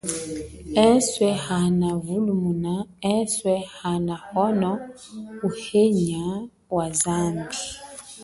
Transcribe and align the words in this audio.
Eswe 0.89 1.29
hana 1.45 1.89
vulumuna, 2.05 2.73
eswe 3.17 3.55
kanahono 3.75 4.71
uhenya 5.47 6.25
wa 6.75 6.85
zambi. 7.01 7.61